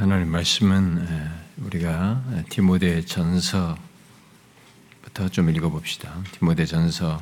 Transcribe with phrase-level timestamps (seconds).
[0.00, 1.06] 하나님 말씀은
[1.58, 3.76] 우리가 디모데 전서부터
[5.30, 6.22] 좀 읽어봅시다.
[6.32, 7.20] 디모데 전서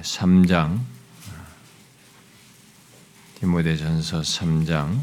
[0.00, 0.80] 3장,
[3.34, 4.98] 디모데 전서 3장,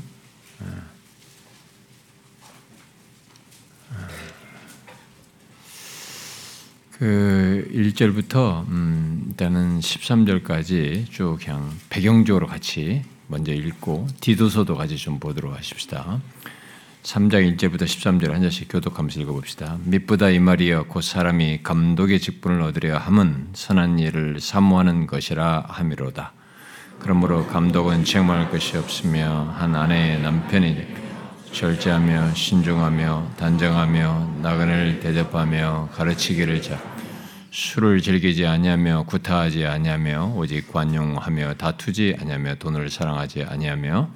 [6.94, 15.56] 그 1절부터 음, 일단은 13절까지 쭉 그냥 배경적으로 같이 먼저 읽고 디도서도 같이 좀 보도록
[15.56, 16.20] 하십시다.
[17.04, 19.78] 3장 1절부터 13절 한 절씩 교독하면서 읽어봅시다.
[19.86, 26.34] mit보다 이 말이여 곧 사람이 감독의 직분을 얻으려 함은 선한 일을 사모하는 것이라 함이로다.
[27.00, 31.08] 그러므로 감독은 책망할 것이 없으며 한 아내의 남편이
[31.52, 36.97] 절제하며 신중하며 단정하며 나그네를 대접하며 가르치기를 자
[37.58, 44.10] 술을 즐기지 아니하며 구타하지 아니하며 오직 관용하며 다투지 아니하며 돈을 사랑하지 아니하며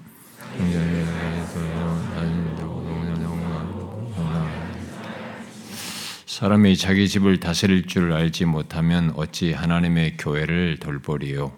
[6.28, 11.52] 사람이 자기 집을 다스릴 줄 알지 못하면 어찌 하나님의 교회를 돌보리요?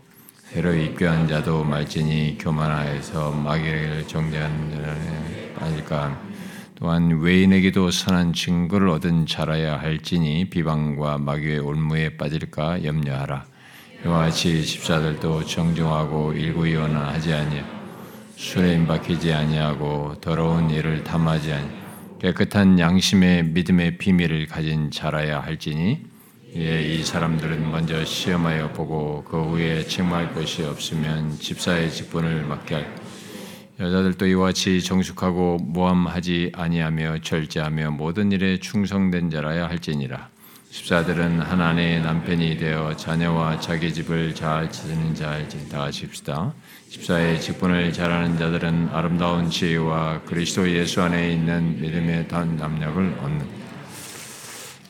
[0.54, 6.33] 새로 입교한 자도 말진이 교만하여서 마귀를 정죄하는 자는 아닐까
[6.84, 13.46] 또한 외인에게도 선한 증거를 얻은 자라야 할지니 비방과 마귀의 올무에 빠질까 염려하라.
[14.04, 17.66] 이와 같이 집사들도 정중하고 일구이원하지 아니하
[18.36, 21.70] 술에 임박히지 아니하고 더러운 일을 탐하지 아니
[22.20, 26.02] 깨끗한 양심의 믿음의 비밀을 가진 자라야 할지니
[26.58, 33.03] 예, 이 사람들은 먼저 시험하여 보고 그 후에 책망할 것이 없으면 집사의 직분을 맡게 할
[33.80, 40.30] 여자들도 이와 같이 정숙하고 모함하지 아니하며 절제하며 모든 일에 충성된 자라야 할지니라.
[40.70, 46.54] 집사들은 한 아내의 남편이 되어 자녀와 자기 집을 잘 지키는 자일지 다 하십시다.
[46.90, 53.48] 집사의 직분을 잘하는 자들은 아름다운 지혜와 그리스도 예수 안에 있는 믿음의 단 남력을 얻는.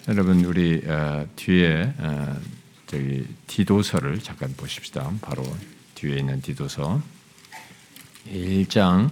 [0.10, 2.38] 여러분 우리 어, 뒤에 어,
[2.88, 5.10] 저기 디도서를 잠깐 보십시다.
[5.22, 5.44] 바로
[5.96, 7.13] 뒤에 있는 디도서.
[8.28, 9.10] 1장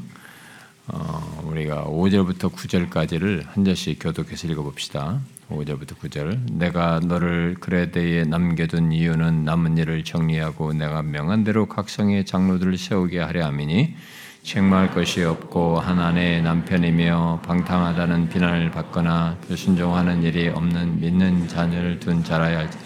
[0.88, 5.22] 어, 우리가 5절부터 9절까지를 한 절씩 교독해서 읽어봅시다.
[5.50, 12.26] 5절부터 9절 내가 너를 그레데에 남겨둔 이유는 남은 일을 정리하고 내가 명한 대로 각 성의
[12.26, 13.96] 장로들을 세우게 하려 함이니
[14.44, 22.24] 책망할 것이 없고 한 아내의 남편이며 방탕하다는 비난을 받거나 불순종하는 일이 없는 믿는 자녀를 둔
[22.24, 22.78] 자라야 할지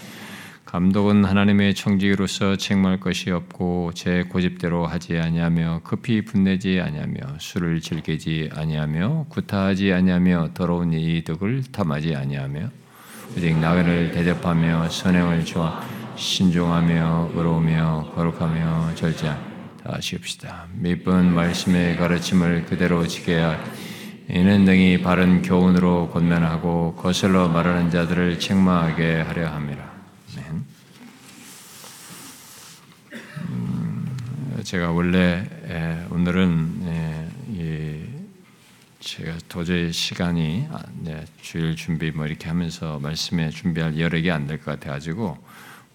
[0.76, 8.50] 감독은 하나님의 청지기로서 책망할 것이 없고 제 고집대로 하지 아니하며 급히 분내지 아니하며 술을 즐기지
[8.54, 12.70] 아니하며 구타하지 아니하며 더러운 이득을 탐하지 아니하며
[13.38, 15.82] 오직 나그를 대접하며 선행을 좋아
[16.18, 19.38] 신중하며 의로우며 거룩하며 절제하
[19.82, 20.66] 다시옵시다.
[20.78, 23.64] 몇번 말씀의 가르침을 그대로 지켜야 할
[24.30, 29.95] 이는 등이 바른 교훈으로 권면하고 거슬러 말하는 자들을 책망하게 하려 함이라.
[34.66, 35.46] 제가 원래
[36.10, 36.82] 오늘은
[39.00, 44.58] 제가 도저히 시간이 아, 네, 주일 준비 뭐 이렇게 하면서 말씀에 준비할 여력이 안 될
[44.58, 45.38] 것 같아가지고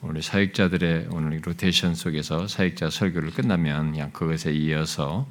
[0.03, 5.27] 우리 사역자들의 오늘 로테이션 속에서 사역자 설교를 끝나면 그냥 그것에 이어서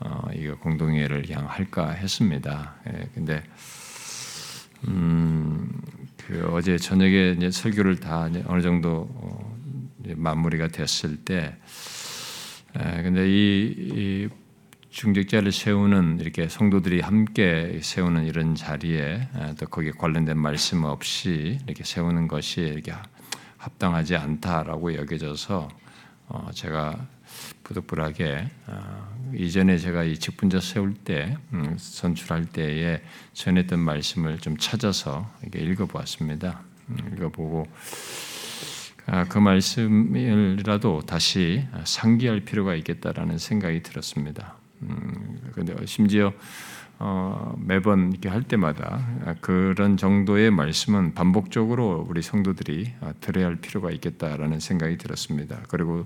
[0.00, 2.74] 어, 이거 공동회를 그냥 할까 했습니다.
[2.88, 3.42] 예, 근데
[4.86, 5.80] 음,
[6.18, 9.56] 그 어제 저녁에 설교를 다 어느 정도 어,
[10.14, 11.56] 마무리가 됐을 때
[12.72, 14.28] 근데 이, 이
[14.90, 19.28] 중직자를 세우는 이렇게 성도들이 함께 세우는 이런 자리에
[19.58, 22.92] 또 거기에 관련된 말씀 없이 이렇게 세우는 것이 이렇게
[23.56, 25.68] 합당하지 않다라고 여겨져서
[26.28, 27.06] 어, 제가
[27.62, 35.30] 부득불하게 어, 이전에 제가 이 직분자 세울 때 음, 선출할 때에 전했던 말씀을 좀 찾아서
[35.42, 36.60] 이렇게 읽어보았습니다.
[36.88, 38.31] 음, 읽어보고 아,
[39.28, 44.54] 그 말씀이라도 다시 상기할 필요가 있겠다라는 생각이 들었습니다.
[45.52, 46.32] 그런데 음, 심지어
[46.98, 49.04] 어, 매번 이렇게 할 때마다
[49.40, 55.58] 그런 정도의 말씀은 반복적으로 우리 성도들이 들어야 할 필요가 있겠다라는 생각이 들었습니다.
[55.68, 56.04] 그리고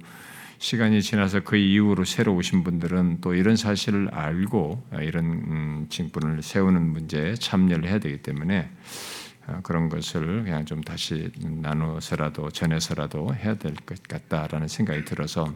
[0.58, 6.81] 시간이 지나서 그 이후로 새로 오신 분들은 또 이런 사실을 알고 이런 음, 징분을 세우는
[6.81, 9.15] 문제에 참여를 해야 되기 때문에 어,
[9.62, 15.54] 그런 것을 그냥 좀 다시 나눠서라도 전해서라도 해야 될 것 같다라는 생각이 들어서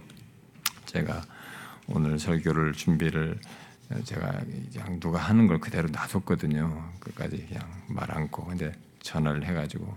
[0.87, 1.23] 제가
[1.89, 3.39] 오늘 설교를 준비를
[4.05, 4.41] 제가
[4.73, 6.93] 그냥 누가 하는 걸 그대로 놔뒀거든요.
[7.01, 8.73] 끝까지 그냥 말 않고 근데
[9.03, 9.97] 전화를 해가지고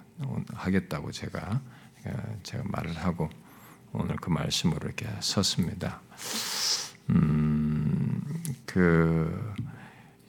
[0.54, 1.62] 하겠다고 제가
[2.06, 3.30] 어, 제가 말을 하고
[3.92, 6.02] 오늘 그 말씀으로 이렇게 섰습니다.
[7.12, 8.22] 음,
[8.66, 9.54] 그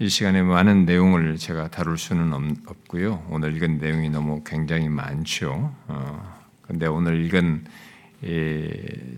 [0.01, 2.33] 이 시간에 많은 내용을 제가 다룰 수는
[2.67, 3.25] 없고요.
[3.31, 5.73] 오늘 읽은 내용이 너무 굉장히 많죠.
[5.87, 7.65] 어, 근데 오늘 읽은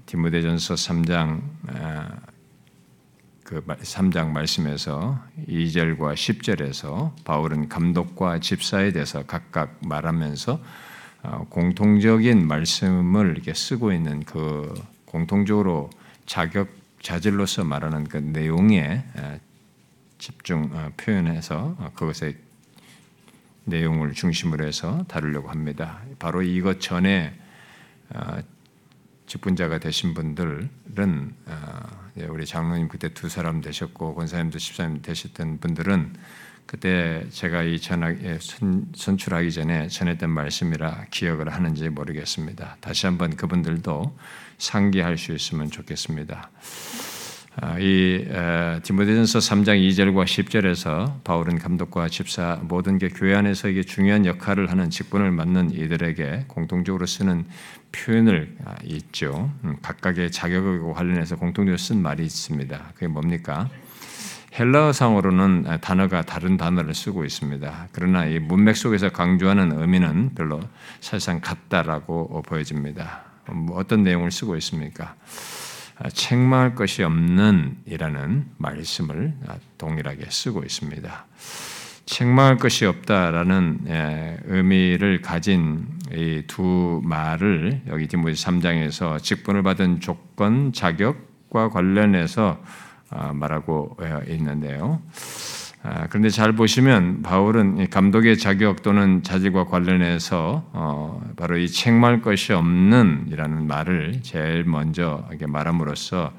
[0.04, 2.08] 디모데전서 3장 아,
[3.42, 5.18] 그 3장 말씀에서
[5.48, 10.60] 2절과 10절에서 바울은 감독과 집사에 대해서 각각 말하면서
[11.22, 14.74] 어, 공통적인 말씀을 이렇게 쓰고 있는 그
[15.06, 15.88] 공통적으로
[16.26, 16.68] 자격
[17.00, 19.04] 자질로서 말하는 그 내용에
[20.18, 22.36] 집중 어, 표현해서 어, 그것의
[23.64, 26.00] 내용을 중심으로 해서 다루려고 합니다.
[26.18, 27.36] 바로 이것 전에
[29.26, 31.34] 직분자가 되신 분들은
[32.18, 36.14] 예, 우리 장로님 그때 두 사람 되셨고 권사님도 집사님 되셨던 분들은
[36.64, 38.38] 그때 제가 이 전학 예,
[38.94, 42.76] 선출하기 전에 전했던 말씀이라 기억을 하는지 모르겠습니다.
[42.80, 44.16] 다시 한번 그분들도
[44.58, 46.50] 상기할 수 있으면 좋겠습니다.
[47.58, 48.22] 아, 이
[48.82, 54.90] 디모데전서 3장 2절과 10절에서 바울은 감독과 집사 모든 게 교회 안에서 이게 중요한 역할을 하는
[54.90, 57.46] 직분을 맡는 이들에게 공통적으로 쓰는
[57.92, 59.50] 표현을 아, 있죠.
[59.64, 62.90] 음, 각각의 자격과 관련해서 공통적으로 쓴 말이 있습니다.
[62.92, 63.70] 그게 뭡니까?
[64.58, 67.88] 헬라어상으로는 단어가 다른 단어를 쓰고 있습니다.
[67.92, 70.60] 그러나 이 문맥 속에서 강조하는 의미는 별로
[71.00, 73.22] 사실상 같다라고 보여집니다.
[73.50, 75.14] 뭐 어떤 내용을 쓰고 있습니까?
[75.98, 79.34] 아, 책망할 것이 없는 이라는 말씀을
[79.78, 81.26] 동일하게 쓰고 있습니다.
[82.04, 90.72] 책망할 것이 없다라는 예, 의미를 가진 이 두 말을 여기 디모데 3장에서 직분을 받은 조건,
[90.72, 92.62] 자격과 관련해서
[93.10, 93.96] 아, 말하고
[94.28, 95.00] 있는데요.
[95.88, 102.52] 아, 그런데 잘 보시면 바울은 감독의 자격 또는 자질과 관련해서 어, 바로 이 책망 것이
[102.52, 106.32] 없는이라는 말을 제일 먼저 말함으로써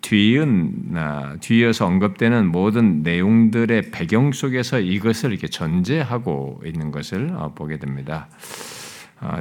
[0.00, 7.78] 뒤은 아, 뒤에서 언급되는 모든 내용들의 배경 속에서 이것을 이렇게 전제하고 있는 것을 어, 보게
[7.78, 8.28] 됩니다.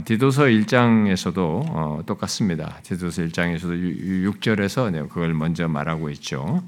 [0.03, 2.79] 디도서 1장에서도 어, 똑같습니다.
[2.83, 6.61] 디도서 1장에서도 6절에서 그걸 먼저 말하고 있죠.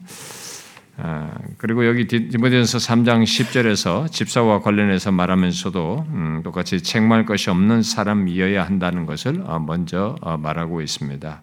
[0.98, 8.64] 아, 그리고 여기 디모데전서 3장 10절에서 집사와 관련해서 말하면서도 음, 똑같이 책망할 것이 없는 사람이어야
[8.64, 11.42] 한다는 것을 어, 먼저 어, 말하고 있습니다.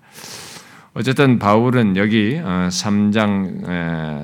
[0.94, 3.62] 어쨌든 바울은 여기 3장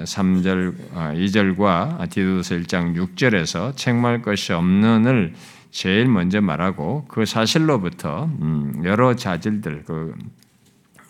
[0.02, 5.34] 3절 2절과 디도서 1장 6절에서 책망할 것이 없는을
[5.70, 10.14] 제일 먼저 말하고 그 사실로부터 음, 여러 자질들 그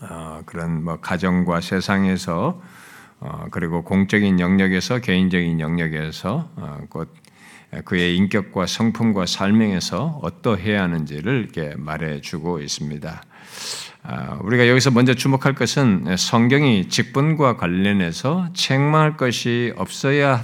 [0.01, 2.74] 어, 그런 뭐 가정과 세상에서 어,
[3.51, 7.15] 그리고 공적인 영역에서 개인적인 영역에서 어, 곧
[7.85, 13.23] 그의 인격과 성품과 삶에서 어떠해야 하는지를 이렇게 말해주고 있습니다.
[14.05, 20.37] 아, 우리가 여기서 먼저 주목할 것은 성경이 직분과 관련해서 책망할 것이 없어야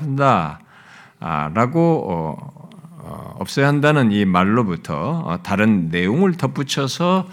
[1.20, 7.28] 한다라고 어, 없어야 한다는 이 말로부터 다른 내용을 덧붙여서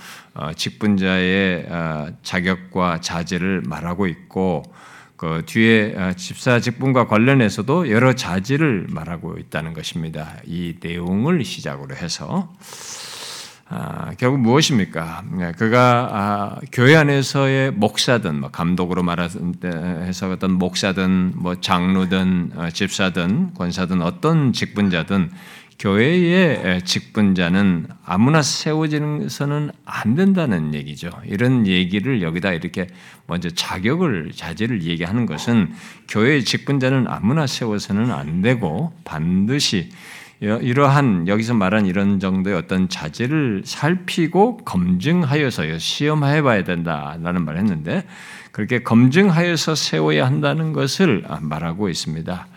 [0.56, 1.68] 직분자의
[2.24, 4.64] 자격과 자질을 말하고 있고
[5.18, 10.36] 그 뒤에 아, 집사 직분과 관련해서도 여러 자질을 말하고 있다는 것입니다.
[10.46, 12.54] 이 내용을 시작으로 해서
[13.70, 15.24] 아, 결국 무엇입니까?
[15.32, 23.56] 네, 그가 아, 교회 안에서의 목사든 뭐 감독으로 말해서 어떤 목사든 뭐 장로든 어, 집사든
[23.56, 25.32] 권사든 어떤 직분자든
[25.80, 31.12] 교회의 직분자는 아무나 세워지는서는 안 된다는 얘기죠.
[31.26, 32.88] 이런 얘기를 여기다 이렇게
[33.28, 35.74] 먼저 자격을 자질을 얘기하는 것은
[36.08, 39.92] 교회의 직분자는 아무나 세워서는 안 되고 반드시
[40.40, 48.04] 이러한 여기서 말한 이런 정도의 어떤 자질을 살피고 검증하여서 시험해 봐야 된다라는 말을 했는데
[48.52, 52.48] 그렇게 검증하여서 세워야 한다는 것을 말하고 있습니다.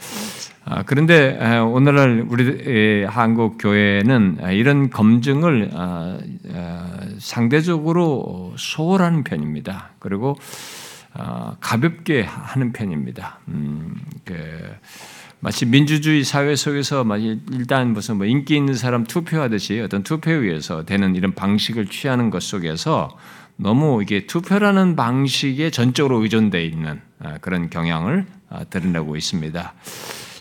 [0.73, 6.17] 아, 그런데 오늘날 우리 한국 교회는 이런 검증을 아,
[6.55, 9.91] 아, 상대적으로 소홀하는 편입니다.
[9.99, 10.37] 그리고
[11.59, 13.41] 가볍게 하는 편입니다.
[13.49, 14.37] 음, 그
[15.41, 17.05] 마치 민주주의 사회 속에서
[17.51, 22.45] 일단 무슨 뭐 인기 있는 사람 투표하듯이 어떤 투표에 의해서 되는 이런 방식을 취하는 것
[22.45, 23.19] 속에서
[23.57, 27.01] 너무 이게 투표라는 방식에 전적으로 의존되어 있는
[27.41, 28.27] 그런 경향을
[28.71, 29.75] 드러내고 있습니다.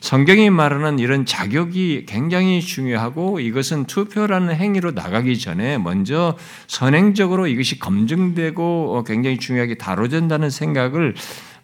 [0.02, 6.38] 성경이 말하는 이런 자격이 굉장히 중요하고 이것은 투표라는 행위로 나가기 전에 먼저
[6.68, 11.16] 선행적으로 이것이 검증되고 어, 굉장히 중요하게 다뤄진다는 생각을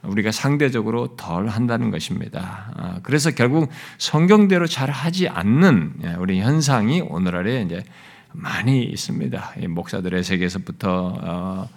[0.04, 2.72] 우리가 상대적으로 덜 한다는 것입니다.
[2.78, 7.84] 아, 그래서 결국 성경대로 잘 하지 않는 예, 우리 현상이 오늘날에 이제
[8.38, 9.54] 많이 있습니다.
[9.70, 11.70] 목사들의 세계에서부터 어,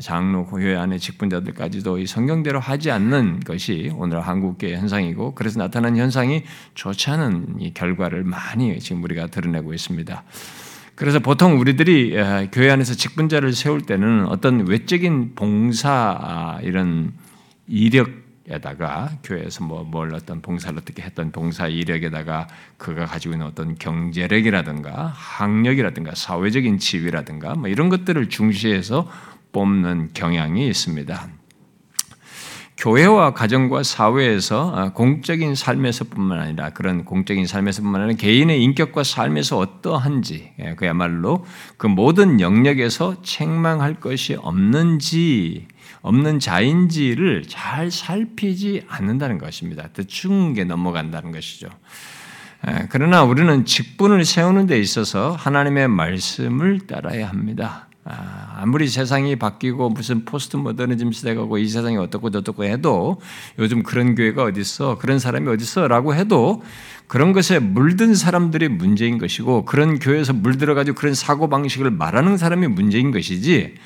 [0.00, 6.44] 장로, 교회 안에 직분자들까지도 이 성경대로 하지 않는 것이 오늘 한국계 현상이고 그래서 나타난 현상이
[6.74, 10.22] 좋지 않은 이 결과를 많이 지금 우리가 드러내고 있습니다.
[10.94, 12.16] 그래서 보통 우리들이
[12.52, 17.12] 교회 안에서 직분자를 세울 때는 어떤 외적인 봉사 아, 이런
[17.66, 18.21] 이력
[18.52, 25.12] 에다가 교회에서 뭐 뭘 어떤 봉사를 어떻게 했던 봉사 이력에다가 그가 가지고 있는 어떤 경제력이라든가
[25.14, 29.08] 학력이라든가 사회적인 지위라든가 뭐 이런 것들을 중시해서
[29.52, 31.28] 뽑는 경향이 있습니다.
[32.78, 40.52] 교회와 가정과 사회에서 아, 공적인 삶에서뿐만 아니라 그런 공적인 삶에서뿐만 아니라 개인의 인격과 삶에서 어떠한지
[40.58, 41.44] 예, 그야말로
[41.76, 45.68] 그 모든 영역에서 책망할 것이 없는지
[46.02, 49.88] 없는 자인지를 잘 살피지 않는다는 것입니다.
[49.92, 51.68] 대충 게 넘어간다는 것이죠.
[52.90, 57.88] 그러나 우리는 직분을 세우는 데 있어서 하나님의 말씀을 따라야 합니다.
[58.04, 63.20] 아, 아무리 세상이 바뀌고 무슨 포스트 모더니즘 시대가 오고 이 세상이 어떻고 저떻고 해도
[63.60, 66.64] 요즘 그런 교회가 어딨어 그런 사람이 어딨어 라고 해도
[67.06, 73.12] 그런 것에 물든 사람들이 문제인 것이고 그런 교회에서 물들어가지고 그런 사고 방식을 말하는 사람이 문제인
[73.12, 73.78] 것이지 아,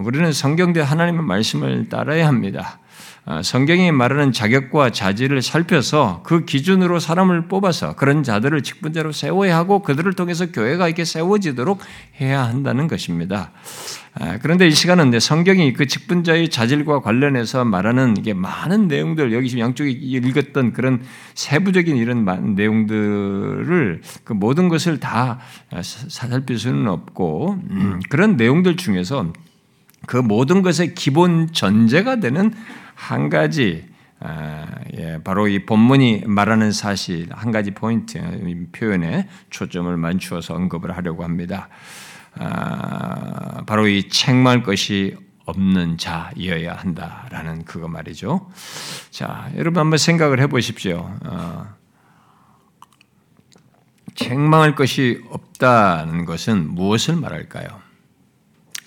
[0.00, 2.78] 우리는 성경대 하나님의 말씀을 따라야 합니다.
[3.30, 9.82] 아, 성경이 말하는 자격과 자질을 살펴서 그 기준으로 사람을 뽑아서 그런 자들을 직분자로 세워야 하고
[9.82, 11.78] 그들을 통해서 교회가 이렇게 세워지도록
[12.22, 13.52] 해야 한다는 것입니다.
[14.14, 19.62] 아, 그런데 이 시간은 성경이 그 직분자의 자질과 관련해서 말하는 이게 많은 내용들 여기 지금
[19.62, 21.02] 양쪽에 읽었던 그런
[21.34, 25.38] 세부적인 이런 내용들을 그 모든 것을 다
[25.82, 29.34] 살필 수는 없고 음, 그런 내용들 중에서
[30.06, 32.52] 그 모든 것의 기본 전제가 되는
[32.94, 33.86] 한 가지
[34.20, 38.18] 아, 예, 바로 이 본문이 말하는 사실 한 가지 포인트
[38.72, 41.68] 표현에 초점을 맞추어서 언급을 하려고 합니다.
[42.34, 48.50] 아, 바로 이 책망 것이 없는 자여야 한다라는 그거 말이죠.
[49.10, 51.10] 자, 여러분 한번 생각을 해보십시오.
[51.24, 51.66] 어,
[54.14, 57.87] 책망할 것이 없다는 것은 무엇을 말할까요?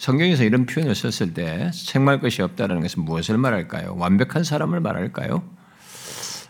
[0.01, 3.93] 성경에서 이런 표현을 썼을 때 책망할 것이 없다는 것은 무엇을 말할까요?
[4.00, 5.43] 완벽한 사람을 말할까요?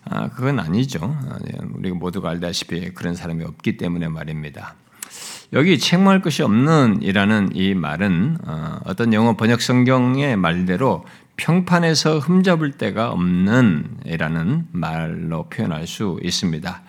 [0.06, 1.00] 아, 그건 아니죠.
[1.04, 4.76] 아, 네, 우리가 모두가 알다시피 그런 사람이 없기 때문에 말입니다.
[5.52, 11.04] 여기 책망할 것이 없는 이라는 이 말은 어, 어떤 영어 번역 성경의 말대로
[11.36, 16.84] 평판에서 흠잡을 데가 없는 이라는 말로 표현할 수 있습니다.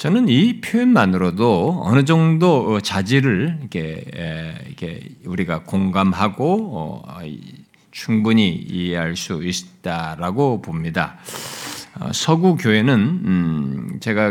[0.00, 4.02] 저는 이 표현만으로도 어느 정도 어, 자질을 이렇게,
[4.66, 7.20] 이렇게 우리가 공감하고 어,
[7.90, 11.18] 충분히 이해할 수 있다라고 봅니다.
[12.00, 14.30] 어, 서구 교회는 음, 제가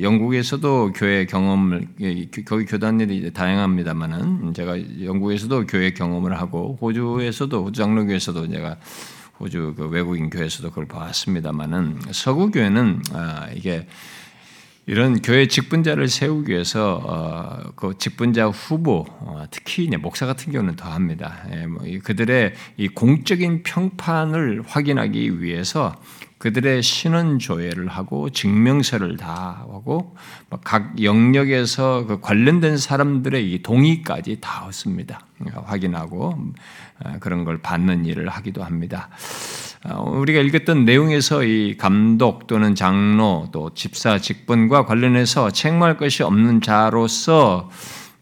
[0.00, 1.88] 영국에서도 교회 경험을
[2.46, 8.78] 거기 교단들이 다양합니다만은 제가 영국에서도 교회 경험을 하고 호주에서도 호주 장로교에서도 제가
[9.38, 13.86] 호주 그 외국인 교회에서도 그걸 봤습니다만은 서구 교회는 아, 이게
[14.88, 20.88] 이런 교회 직분자를 세우기 위해서 어, 그 직분자 후보, 어, 특히 목사 같은 경우는 더
[20.88, 21.44] 합니다.
[21.52, 25.94] 예, 뭐 그들의 이 공적인 평판을 확인하기 위해서
[26.38, 30.16] 그들의 신원 조회를 하고 증명서를 다 하고
[30.64, 35.26] 각 영역에서 그 관련된 사람들의 이 동의까지 다 얻습니다.
[35.66, 36.34] 확인하고
[37.04, 39.10] 어, 그런 걸 받는 일을 하기도 합니다.
[39.84, 46.60] 어, 우리가 읽었던 내용에서 이 감독 또는 장로 또 집사 직분과 관련해서 책망할 것이 없는
[46.60, 47.70] 자로서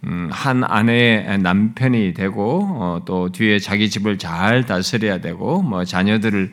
[0.04, 6.52] 음, 한 아내의 남편이 되고 어, 또 뒤에 자기 집을 잘 다스려야 되고 뭐 자녀들을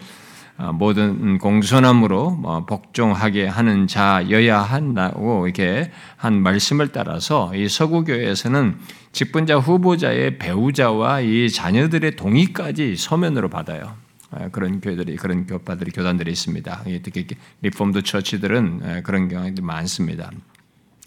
[0.58, 8.78] 어, 모든 공손함으로 뭐 복종하게 하는 자여야 한다고 이렇게 한 말씀을 따라서 이 서구 교회에서는
[9.12, 14.03] 직분자 후보자의 배우자와 이 자녀들의 동의까지 서면으로 받아요.
[14.36, 16.84] 아, 그런 교회들이 그런 교파들이 교단들이 있습니다.
[17.04, 17.28] 특히
[17.62, 20.32] Reformed church들은 그런 경향이 많습니다.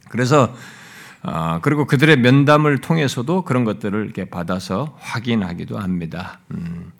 [0.09, 0.55] 그래서
[1.23, 6.41] 아, 그리고 그들의 면담을 통해서도 그런 것들을 이렇게 받아서 확인하기도 합니다.
[6.53, 6.93] 음.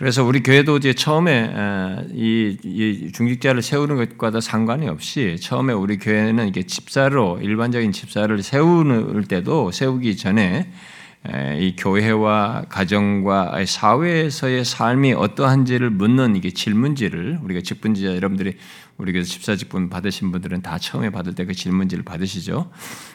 [0.00, 1.52] 그래서 우리 교회도 이제 처음에
[2.14, 9.24] 이, 이 중직자를 세우는 것과도 상관이 없이 처음에 우리 교회는 이게 집사로 일반적인 집사를 세우는
[9.24, 10.72] 때도 세우기 전에
[11.58, 18.56] 이 교회와 가정과 사회에서의 삶이 어떠한지를 묻는 이게 질문지를 우리가 직분지자 여러분들이
[18.96, 22.70] 우리 교회 집사 직분 받으신 분들은 다 처음에 받을 때 그 질문지를 받으시죠.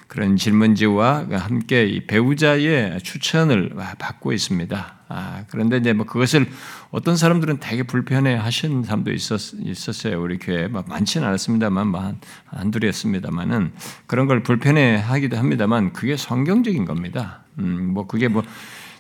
[0.08, 5.00] 그런 질문지와 함께 이 배우자의 추천을 받고 있습니다.
[5.08, 6.48] 아, 그런데 이제 뭐 그것을
[6.92, 10.22] 어떤 사람들은 되게 불편해 하신 사람도 있었, 있었어요.
[10.22, 10.68] 우리 교회.
[10.68, 13.72] 뭐 많지는 않았습니다만, 뭐 한, 한둘이었습니다만은
[14.06, 17.45] 그런 걸 불편해 하기도 합니다만 그게 성경적인 겁니다.
[17.60, 18.44] 음, 뭐 그게 뭐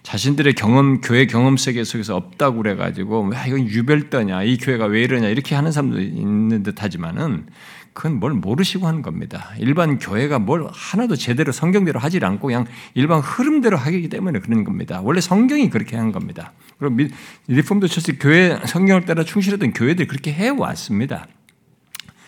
[0.04, 5.30] 자신들의 경험, 교회 경험 세계 속에서 없다고 그래가지고, 야, 이건 유별떠냐, 이 교회가 왜 이러냐,
[5.30, 7.48] 이렇게 하는 사람도 있는 듯 하지만은,
[7.96, 9.52] 그건 뭘 모르시고 하는 겁니다.
[9.58, 15.00] 일반 교회가 뭘 하나도 제대로 성경대로 하질 않고 그냥 일반 흐름대로 하기 때문에 그런 겁니다.
[15.02, 16.52] 원래 성경이 그렇게 한 겁니다.
[16.78, 17.14] 그리고
[17.48, 21.26] 리폼도 처치 교회 성경을 따라 충실했던 교회들이 그렇게 해왔습니다.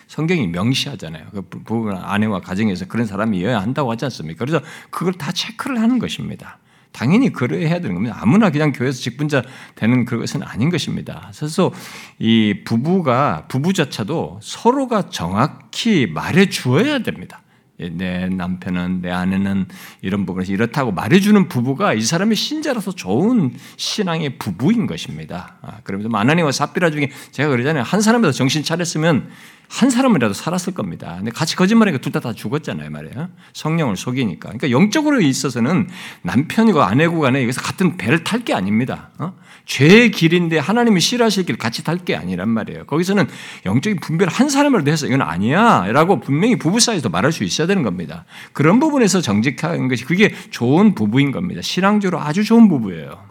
[0.08, 1.26] 성경이 명시하잖아요.
[1.32, 4.44] 그 부부 아내와 가정에서 그런 사람이어야 한다고 하지 않습니까?
[4.44, 4.60] 그래서
[4.90, 6.58] 그걸 다 체크를 하는 것입니다.
[6.92, 8.16] 당연히 그래야 되는 겁니다.
[8.18, 9.42] 아무나 그냥 교회에서 직분자
[9.74, 11.30] 되는 그것은 아닌 것입니다.
[11.36, 11.70] 그래서
[12.18, 17.42] 이 부부가 부부자차도 서로가 정확히 말해 주어야 됩니다.
[17.80, 19.66] 예, 내 남편은 내 아내는
[20.00, 25.56] 이런 부분에서 이렇다고 말해주는 부부가 이 사람이 신자로서 좋은 신앙의 부부인 것입니다.
[25.62, 27.84] 아, 그러면서 마나니와 사피라 중에 제가 그러잖아요.
[27.84, 29.28] 한 사람이라도 정신 차렸으면
[29.68, 31.14] 한 사람이라도 살았을 겁니다.
[31.18, 33.28] 근데 같이 거짓말하니까 둘 다 다 죽었잖아요, 말이에요.
[33.52, 34.48] 성령을 속이니까.
[34.48, 35.88] 그러니까 영적으로 있어서는
[36.22, 39.10] 남편이고 아내고 간에 여기서 같은 배를 탈 게 아닙니다.
[39.18, 39.34] 어?
[39.66, 42.86] 죄의 길인데 하나님이 싫어하실 길 같이 탈 게 아니란 말이에요.
[42.86, 43.26] 거기서는
[43.66, 47.82] 영적인 분별 한 사람이라도 해서 이건 아니야 라고 분명히 부부 사이에서 말할 수 있어야 되는
[47.82, 48.24] 겁니다.
[48.54, 51.60] 그런 부분에서 정직한 것이 그게 좋은 부부인 겁니다.
[51.60, 53.28] 신앙적으로 아주 좋은 부부예요.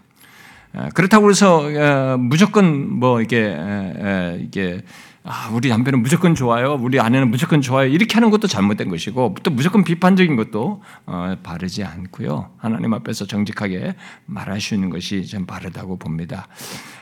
[0.93, 3.57] 그렇다고 해서 어, 무조건 뭐 이게
[4.39, 4.83] 이게
[5.29, 6.77] 아, 우리 남편은 무조건 좋아요.
[6.79, 7.89] 우리 아내는 무조건 좋아요.
[7.89, 12.51] 이렇게 하는 것도 잘못된 것이고 또 무조건 비판적인 것도 어, 바르지 않고요.
[12.57, 16.47] 하나님 앞에서 정직하게 말할 수 있는 것이 좀 바르다고 봅니다.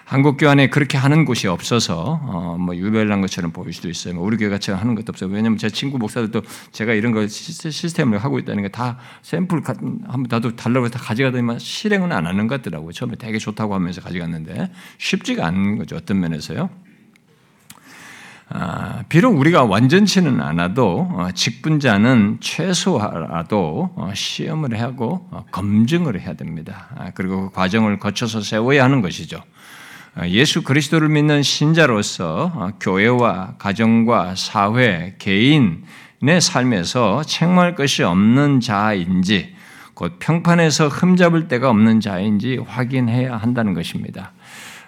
[0.05, 4.15] 한국 교회 에 그렇게 하는 곳이 없어서 어, 뭐 유별난 것처럼 보일 수도 있어요.
[4.15, 5.29] 뭐 우리 교회 같이 하는 것도 없어요.
[5.29, 6.41] 왜냐하면 제 친구 목사들도
[6.71, 12.11] 제가 이런 거 시스템을 하고 있다는 게 다 샘플 한번 나도 달라고 다 가져가더니만 실행은
[12.11, 12.91] 안 하는 것 같더라고요.
[12.91, 15.95] 처음에 되게 좋다고 하면서 가져갔는데 쉽지가 않은 거죠.
[15.95, 16.84] 어떤 면에서요.
[18.47, 26.89] 아, 비록 우리가 완전치는 않아도 어, 직분자는 최소라도 어, 시험을 하고 어, 검증을 해야 됩니다.
[26.95, 29.41] 아, 그리고 그 과정을 거쳐서 세워야 하는 것이죠.
[30.27, 39.53] 예수 그리스도를 믿는 신자로서 교회와 가정과 사회, 개인의 삶에서 책망할 것이 없는 자인지,
[39.93, 44.31] 곧 평판에서 흠잡을 데가 없는 자인지 확인해야 한다는 것입니다.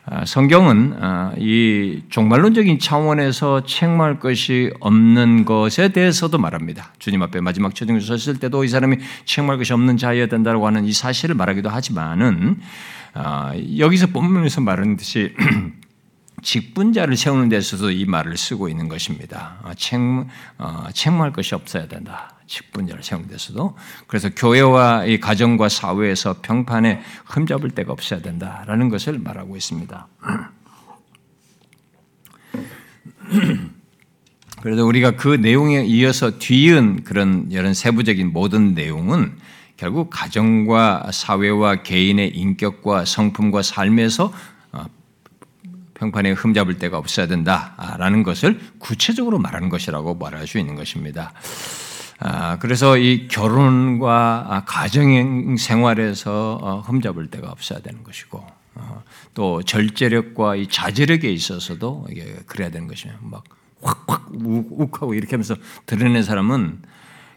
[0.10, 6.93] 아, 성경은 아, 이 종말론적인 차원에서 책망할 것이 없는 것에 대해서도 말합니다.
[6.98, 10.93] 주님 앞에 마지막 처중에 섰을 때도 이 사람이 책망할 것이 없는 자여야 된다고 하는 이
[10.93, 12.58] 사실을 말하기도 하지만은
[13.13, 15.36] 아, 여기서 본문에서 말하는 듯이
[16.41, 19.58] 직분자를 세우는 데서도 이 말을 쓰고 있는 것입니다.
[19.76, 20.00] 책,
[20.58, 22.37] 어, 책망할 것이 없어야 된다.
[22.47, 23.75] 직분자를 세우는 데서도
[24.07, 30.07] 그래서 교회와 이 가정과 사회에서 평판에 흠잡을 데가 없어야 된다라는 것을 말하고 있습니다.
[34.62, 39.38] 그래서 우리가 그 내용에 이어서 뒤은 그런 이런 세부적인 모든 내용은
[39.75, 44.33] 결국 가정과 사회와 개인의 인격과 성품과 삶에서
[44.71, 44.86] 어,
[45.93, 51.31] 평판에 흠잡을 데가 없어야 된다라는 것을 구체적으로 말하는 것이라고 말할 수 있는 것입니다.
[52.19, 59.03] 아, 그래서 이 결혼과 아, 가정 생활에서 어, 흠잡을 데가 없어야 되는 것이고 어,
[59.34, 63.43] 또 절제력과 이 자제력에 있어서도 이게 그래야 되는 것이며 막
[63.82, 66.82] 확확 욱하고 이렇게 하면서 드러낸 사람은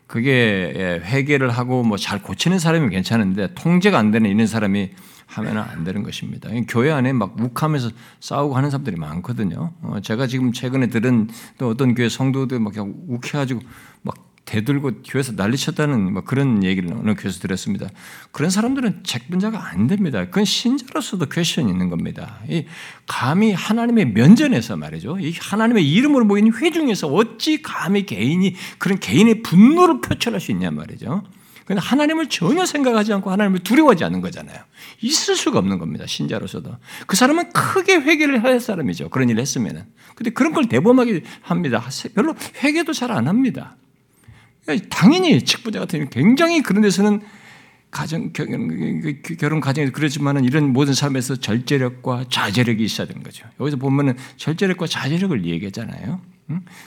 [0.06, 4.90] 그게 예, 회개를 하고 뭐 잘 고치는 사람이 괜찮은데 통제가 안 되는 이런 사람이
[5.26, 6.50] 하면 안 되는 것입니다.
[6.68, 9.72] 교회 안에 막 욱하면서 싸우고 하는 사람들이 많거든요.
[9.82, 13.60] 어, 제가 지금 최근에 들은 또 어떤 교회 성도들 막 욱해가지고
[14.02, 17.88] 막 대들고 교회에서 난리쳤다는 뭐 그런 얘기를 어느 교회에서 들었습니다.
[18.32, 20.24] 그런 사람들은 책분자가 안 됩니다.
[20.24, 22.40] 그건 신자로서도 퀘션이 있는 겁니다.
[22.48, 22.64] 이
[23.06, 25.18] 감히 하나님의 면전에서 말이죠.
[25.20, 31.22] 이 하나님의 이름으로 모인 회중에서 어찌 감히 개인이 그런 개인의 분노를 표출할 수 있냐 말이죠.
[31.64, 34.58] 근데 하나님을 전혀 생각하지 않고 하나님을 두려워하지 않는 거잖아요.
[35.02, 36.04] 있을 수가 없는 겁니다.
[36.04, 36.76] 신자로서도.
[37.06, 39.10] 그 사람은 크게 회개를 할 사람이죠.
[39.10, 39.84] 그런 일을 했으면은.
[40.16, 41.84] 근데 그런 걸 대범하게 합니다.
[42.16, 42.34] 별로
[42.64, 43.76] 회개도 잘 안 합니다.
[44.88, 47.20] 당연히 직부자 같은 굉장히 그런 데서는
[47.90, 53.46] 가정 결혼, 가정에서 그렇지만은 이런 모든 삶에서 절제력과 자제력이 있어야 되는 거죠.
[53.58, 56.20] 여기서 보면은 절제력과 자제력을 얘기하잖아요.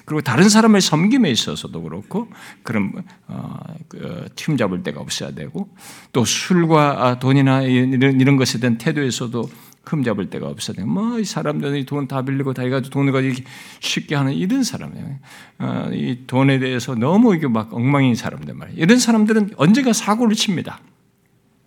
[0.05, 2.27] 그리고 다른 사람을 섬김에 있어서도 그렇고
[2.63, 3.57] 그런 어,
[3.87, 5.69] 그, 틈 잡을 데가 없어야 되고
[6.11, 9.49] 또 술과 돈이나 이런 이런 것에 대한 태도에서도
[9.85, 10.85] 흠잡을 데가 없어요.
[10.85, 13.35] 뭐이 사람들이 돈 다 빌리고 다 해가지고 돈을 가지고
[13.79, 15.19] 쉽게 하는 이런 사람이에요.
[15.59, 18.81] 어, 이 돈에 대해서 너무 이게 막 엉망인 사람들 말이에요.
[18.81, 20.79] 이런 사람들은 언젠가 사고를 칩니다.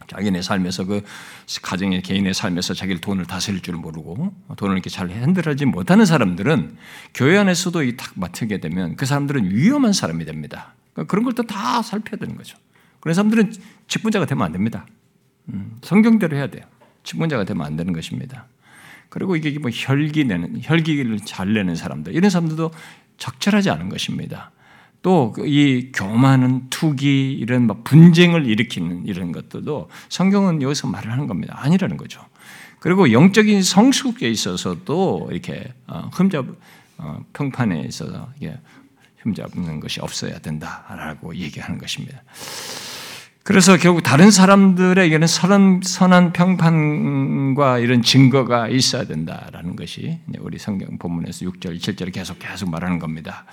[0.09, 1.03] 자기네 삶에서 그
[1.63, 6.77] 가정의 개인의 삶에서 자기를 돈을 다스릴 줄 모르고 돈을 이렇게 잘 핸들하지 못하는 사람들은
[7.13, 10.75] 교회 안에서도 이탁 맡게 되면 그 사람들은 위험한 사람이 됩니다.
[10.93, 12.57] 그러니까 그런 것도 다 살펴야 되는 거죠.
[13.01, 13.53] 그런 사람들은
[13.89, 14.87] 직분자가 되면 안 됩니다.
[15.49, 16.65] 음, 성경대로 해야 돼요.
[17.07, 18.47] 직분자가 되면 안 되는 것입니다.
[19.09, 22.71] 그리고 이게 뭐 혈기 내는 혈기를 잘 내는 사람들 이런 사람들도
[23.17, 24.51] 적절하지 않은 것입니다.
[25.03, 31.55] 또 이 교만은 투기 이런 막 분쟁을 일으키는 이런 것들도 성경은 여기서 말을 하는 겁니다.
[31.59, 32.21] 아니라는 거죠.
[32.81, 36.47] 그리고 영적인 성숙에 있어서도 이렇게 어, 흠잡
[36.99, 38.29] 어, 평판에 있어서
[39.19, 42.23] 흠잡는 것이 없어야 된다라고 얘기하는 것입니다.
[43.47, 51.47] 그래서 결국 다른 사람들에게는 선한, 선한 평판과 이런 증거가 있어야 된다라는 것이 우리 성경 본문에서
[51.47, 53.45] 6절, 7절 계속 계속 말하는 겁니다.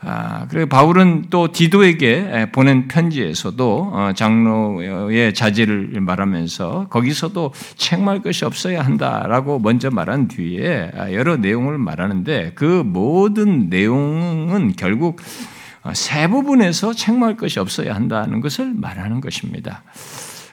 [0.00, 8.82] 아, 그리고 바울은 또 디도에게 보낸 편지에서도 어, 장로의 자질을 말하면서 거기서도 책말 것이 없어야
[8.82, 15.61] 한다라고 먼저 말한 뒤에 여러 내용을 말하는데 그 모든 내용은 결국 어,
[15.94, 19.82] 세 부분에서 책망할 것이 없어야 한다는 것을 말하는 것입니다.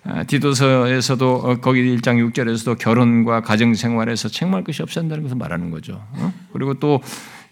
[0.06, 5.72] 어, 디도서에서도 어, 거기 1장 6절에서도 결혼과 가정 생활에서 책망할 것이 없어야 한다는 것을 말하는
[5.72, 6.02] 거죠.
[6.54, 7.02] 그리고 또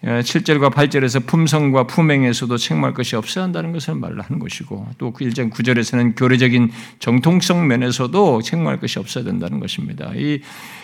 [0.02, 6.16] 7절과 8절에서 품성과 품행에서도 책망할 것이 없어야 한다는 것을 말을 하는 것이고 또그 1장 9절에서는
[6.16, 10.12] 교리적인 정통성 면에서도 책망할 것이 없어야 된다는 것입니다.
[10.14, 10.40] 이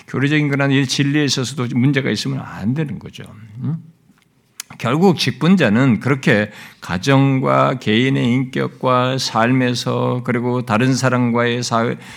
[0.08, 3.22] 교리적인 그런 진리에 있어서도 문제가 있으면 안 되는 거죠.
[4.78, 6.50] 결국 직분자는 그렇게
[6.80, 11.62] 가정과 개인의 인격과 삶에서 그리고 다른 사람과의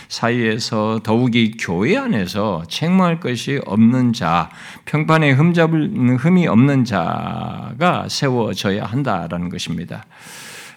[0.10, 4.50] 사이에서 더욱이 교회 안에서 책망할 것이 없는 자,
[4.86, 10.06] 평판에 흠잡을 흠이 없는 자가 세워져야 한다라는 것입니다.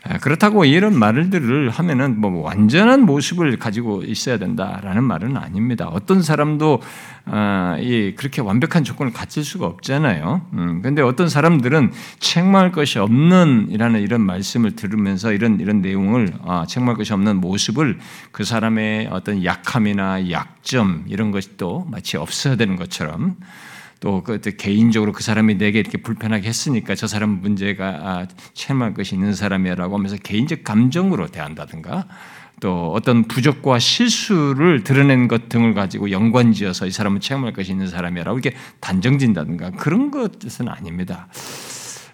[0.03, 5.89] 아, 그렇다고 이런 말들을 하면은 뭐 완전한 모습을 가지고 있어야 된다라는 말은 아닙니다.
[5.89, 6.81] 어떤 사람도
[7.27, 7.77] 아,
[8.17, 10.47] 그렇게 완벽한 조건을 갖출 수가 없잖아요.
[10.81, 16.97] 그런데 음, 어떤 사람들은 책망할 것이 없는이라는 이런 말씀을 들으면서 이런 이런 내용을 아, 책망할
[16.97, 17.99] 것이 없는 모습을
[18.33, 23.37] 그 사람의 어떤 약함이나 약점 이런 또 마치 없어야 되는 것처럼
[24.01, 29.15] 또 그 개인적으로 그 사람이 내게 이렇게 불편하게 했으니까 저 사람 문제가 아, 체험할 것이
[29.15, 32.07] 있는 사람이라고 하면서 개인적 감정으로 대한다든가
[32.61, 38.39] 또 어떤 부족과 실수를 드러낸 것 등을 가지고 연관지어서 이 사람은 체험할 것이 있는 사람이라고
[38.39, 41.29] 이렇게 단정진다든가 그런 것은 아닙니다.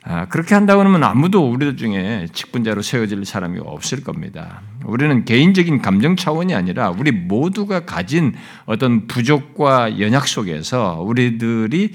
[0.09, 4.63] 아, 그렇게 한다고 하면 아무도 우리들 중에 직분자로 세워질 사람이 없을 겁니다.
[4.85, 8.33] 우리는 개인적인 감정 차원이 아니라 우리 모두가 가진
[8.67, 11.91] 어떤 부족과 연약 속에서 우리들이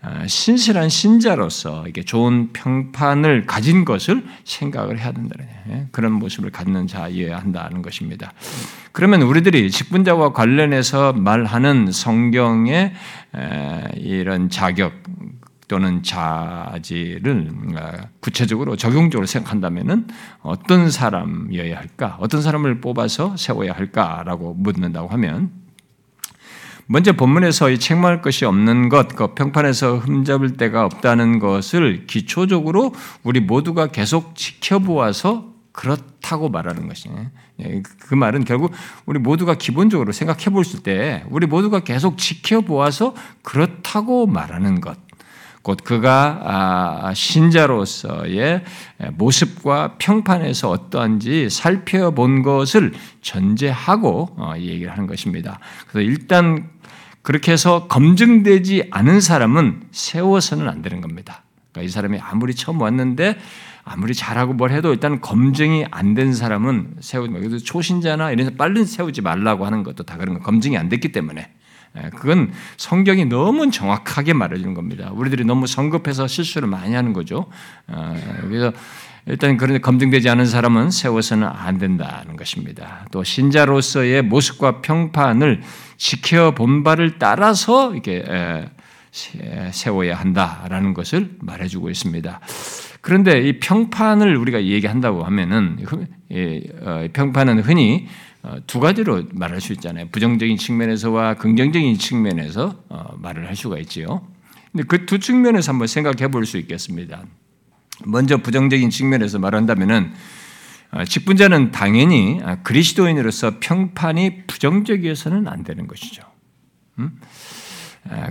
[0.00, 6.86] 아, 신실한 신자로서 이게 좋은 평판을 가진 것을 생각을 해야 된다는 예, 그런 모습을 갖는
[6.86, 8.32] 자여야 한다는 것입니다.
[8.92, 12.92] 그러면 우리들이 직분자와 관련해서 말하는 성경의
[13.96, 14.92] 이런 자격
[15.68, 17.50] 또는 자질을
[18.20, 20.08] 구체적으로 적용적으로 생각한다면
[20.42, 22.16] 어떤 사람이어야 할까?
[22.20, 25.50] 어떤 사람을 뽑아서 세워야 할까라고 묻는다고 하면
[26.88, 33.40] 먼저 본문에서 이 책망할 것이 없는 것, 그 평판에서 흠잡을 데가 없다는 것을 기초적으로 우리
[33.40, 37.26] 모두가 계속 지켜보아서 그렇다고 말하는 것이에요.
[37.60, 38.72] 예, 그 말은 결국
[39.04, 44.96] 우리 모두가 기본적으로 생각해 볼 때 우리 모두가 계속 지켜보아서 그렇다고 말하는 것.
[45.66, 48.62] 곧 그가 아, 신자로서의
[49.14, 55.58] 모습과 평판에서 어떠한지 살펴본 것을 전제하고 어, 얘기를 하는 것입니다.
[55.88, 56.70] 그래서 일단
[57.22, 61.42] 그렇게 해서 검증되지 않은 사람은 세워서는 안 되는 겁니다.
[61.72, 63.36] 그러니까 이 사람이 아무리 처음 왔는데
[63.82, 69.20] 아무리 잘하고 뭘 해도 일단 검증이 안 된 사람은 세우지 말 초신자나 이런 빨리 세우지
[69.20, 71.48] 말라고 하는 것도 다 그런 거 검증이 안 됐기 때문에 예,
[72.16, 75.10] 그건 성경이 너무 정확하게 말해주는 겁니다.
[75.12, 77.46] 우리들이 너무 성급해서 실수를 많이 하는 거죠.
[77.88, 78.72] 어, 그래서
[79.26, 83.06] 일단 그런데 검증되지 않은 사람은 세워서는 안 된다는 것입니다.
[83.10, 85.62] 또 신자로서의 모습과 평판을
[85.96, 88.24] 지켜본 바를 따라서 이렇게
[89.72, 92.40] 세워야 한다라는 것을 말해주고 있습니다.
[93.00, 95.78] 그런데 이 평판을 우리가 얘기한다고 하면은
[96.82, 98.10] 어, 평판은 흔히 어,
[98.66, 100.08] 두 가지로 말할 수 있잖아요.
[100.12, 104.26] 부정적인 측면에서와 긍정적인 측면에서 어, 말을 할 수가 있지요.
[104.72, 107.24] 근데 그 두 측면에서 한번 생각해 볼 수 있겠습니다.
[108.04, 110.12] 먼저 부정적인 측면에서 말한다면은
[110.92, 116.22] 어, 직분자는 당연히 그리스도인으로서 평판이 부정적이어서는 안 되는 것이죠.
[116.98, 117.18] 음?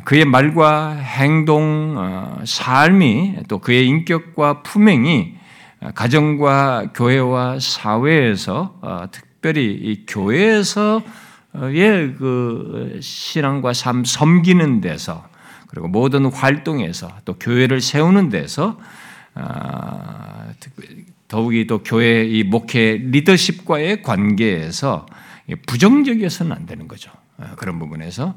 [0.06, 5.36] 그의 말과 행동, 어, 삶이 또 그의 인격과 품행이
[5.94, 9.06] 가정과 교회와 사회에서 어,
[9.46, 11.04] 특별히 이 교회에서의
[12.18, 15.28] 그 신앙과 삶 섬기는 데서
[15.68, 18.80] 그리고 모든 활동에서 또 교회를 세우는 데서
[19.36, 20.48] 아,
[21.28, 25.06] 더욱이 또 교회 이 목회 리더십과의 관계에서
[25.68, 27.12] 부정적이어서는 안 되는 거죠.
[27.38, 28.34] 아, 그런 부분에서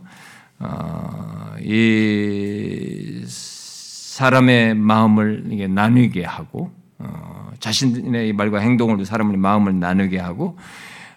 [0.59, 10.59] 어, 이 사람의 마음을 나누게 하고 어, 자신의 말과 행동으로 사람의 마음을 나누게 하고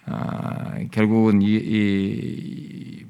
[0.06, 3.06] 아, 결국은 이, 이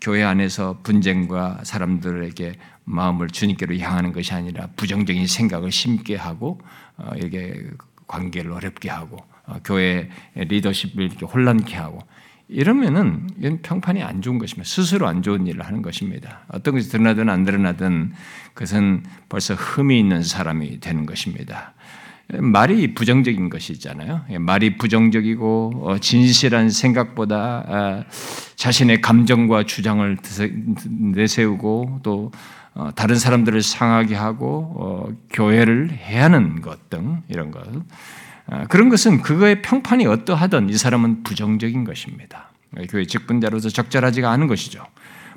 [0.00, 6.60] 교회 안에서 분쟁과 사람들에게 마음을 주님께로 향하는 것이 아니라 부정적인 생각을 심게 하고
[6.96, 7.64] 어, 이렇게
[8.06, 9.18] 관계를 어렵게 하고
[9.64, 12.00] 교회 리더십을 이렇게 혼란케 하고
[12.48, 14.68] 이러면은 이건 평판이 안 좋은 것입니다.
[14.68, 16.40] 스스로 안 좋은 일을 하는 것입니다.
[16.48, 18.12] 어떤 것이 드러나든 안 드러나든
[18.52, 21.72] 그것은 벌써 흠이 있는 사람이 되는 것입니다.
[22.28, 24.22] 말이 부정적인 것이잖아요.
[24.40, 28.04] 말이 부정적이고 어, 진실한 생각보다 아,
[28.56, 30.16] 자신의 감정과 주장을
[30.88, 32.32] 내세우고 또
[32.74, 37.62] 어, 다른 사람들을 상하게 하고 어, 교회를 해하는 것 등 이런 것
[38.46, 42.50] 아, 그런 것은 그거의 평판이 어떠하든 이 사람은 부정적인 것입니다.
[42.88, 44.84] 교회 직분자로서 적절하지가 않은 것이죠.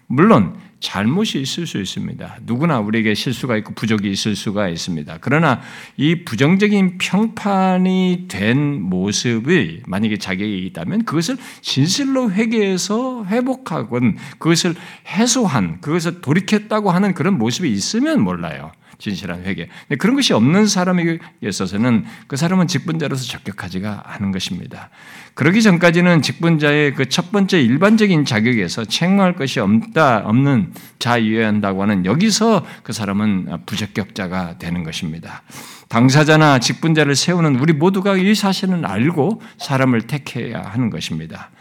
[0.08, 2.38] 물론 잘못이 있을 수 있습니다.
[2.44, 5.18] 누구나 우리에게 실수가 있고 부족이 있을 수가 있습니다.
[5.22, 5.62] 그러나
[5.98, 14.76] 이 부정적인 평판이 된 모습이 만약에 자기에게 있다면 그것을 진실로 회개해서 회복하건 그것을
[15.08, 18.72] 해소한 그것을 돌이켰다고 하는 그런 모습이 있으면 몰라요.
[19.00, 19.68] 진실한 회개.
[19.98, 24.90] 그런 것이 없는 사람에게 있어서는 그 사람은 직분자로서 적격하지가 않은 것입니다.
[25.34, 32.06] 그러기 전까지는 직분자의 그 첫 번째 일반적인 자격에서 책망할 것이 없다, 없는 자유해야 한다고 하는
[32.06, 35.44] 여기서 그 사람은 부적격자가 되는 것입니다.
[35.88, 41.52] 당사자나 직분자를 세우는 우리 모두가 이 사실을 알고 사람을 택해야 하는 것입니다.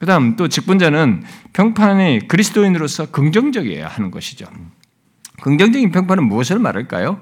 [0.00, 4.46] 그 다음 또 직분자는 평판이 그리스도인으로서 긍정적이어야 하는 것이죠.
[5.42, 7.20] 긍정적인 평판은 무엇을 말할까요?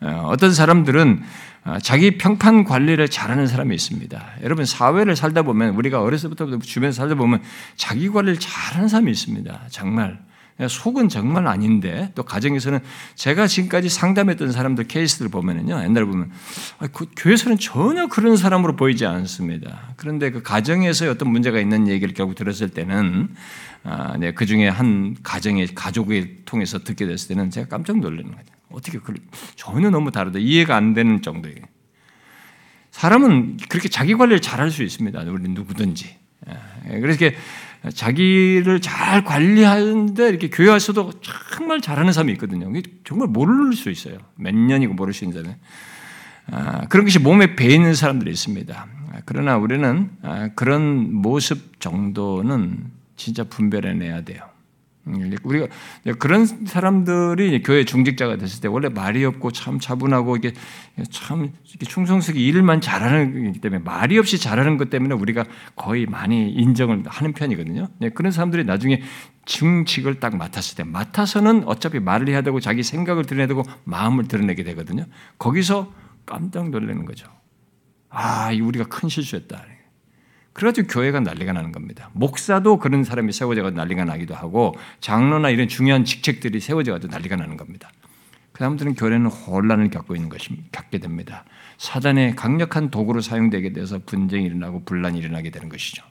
[0.00, 1.22] 어, 어떤 사람들은
[1.64, 4.22] 어, 자기 평판 관리를 잘하는 사람이 있습니다.
[4.42, 7.40] 여러분 사회를 살다 보면 우리가 어렸을 때부터 주변에 살다 보면
[7.76, 9.60] 자기 관리를 잘하는 사람이 있습니다.
[9.70, 10.18] 정말
[10.68, 12.78] 속은 정말 아닌데 또 가정에서는
[13.16, 16.30] 제가 지금까지 상담했던 사람들 케이스들 보면은요 옛날에 보면
[16.78, 19.94] 아, 그 교회에서는 전혀 그런 사람으로 보이지 않습니다.
[19.96, 23.34] 그런데 그 가정에서 어떤 문제가 있는 얘기를 결국 들었을 때는
[23.82, 28.54] 아, 네, 그 중에 한 가정의 가족을 통해서 듣게 됐을 때는 제가 깜짝 놀라는 거죠.
[28.70, 29.14] 어떻게 그
[29.56, 31.56] 전혀 너무 다르다 이해가 안 되는 정도예요.
[32.92, 35.20] 사람은 그렇게 자기 관리를 잘할 수 있습니다.
[35.22, 36.16] 우리 누구든지.
[36.90, 37.18] 예, 그래서
[37.92, 41.12] 자기를 잘 관리하는데 이렇게 교회에서도
[41.52, 42.72] 정말 잘하는 사람이 있거든요.
[43.04, 44.18] 정말 모를 수 있어요.
[44.36, 45.56] 몇 년이고 모를 수 있는 사람.
[46.50, 48.86] 아, 그런 것이 몸에 배 있는 사람들이 있습니다.
[49.24, 54.53] 그러나 우리는 아, 그런 모습 정도는 진짜 분별해내야 돼요.
[55.06, 55.66] 음, 우리가
[56.18, 60.52] 그런 사람들이 교회 중직자가 됐을 때 원래 말이 없고 참 차분하고 이게
[61.10, 61.52] 참
[61.86, 65.44] 충성스럽게 일만 잘하는 기 때문에 말이 없이 잘하는 것 때문에 우리가
[65.76, 67.88] 거의 많이 인정을 하는 편이거든요.
[67.98, 69.02] 네, 그런 사람들이 나중에
[69.44, 74.64] 중직을 딱 맡았을 때 맡아서는 어차피 말을 해야 되고 자기 생각을 드러내야 되고 마음을 드러내게
[74.64, 75.04] 되거든요.
[75.38, 75.92] 거기서
[76.24, 77.28] 깜짝 놀라는 거죠.
[78.08, 79.73] 아, 우리가 큰 실수했다.
[80.54, 82.10] 그래가지고 교회가 난리가 나는 겁니다.
[82.12, 87.90] 목사도 그런 사람이 세워져가지고 난리가 나기도 하고 장로나 이런 중요한 직책들이 세워져가지고 난리가 나는 겁니다.
[88.52, 91.44] 그 사람들은 교회는 혼란을 겪고 있는 것이 겪게 됩니다.
[91.76, 96.04] 사단의 강력한 도구로 사용되게 돼서 분쟁이 일어나고 분란이 일어나게 되는 것이죠.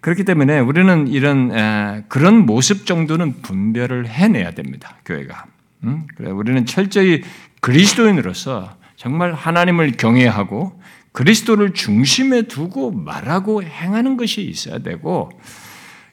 [0.00, 4.96] 그렇기 때문에 우리는 이런 에, 그런 모습 정도는 분별을 해내야 됩니다.
[5.04, 5.44] 교회가.
[5.84, 6.06] 음?
[6.16, 7.22] 그래 우리는 철저히
[7.60, 10.80] 그리스도인으로서 정말 하나님을 경외하고
[11.14, 15.30] 그리스도를 중심에 두고 말하고 행하는 것이 있어야 되고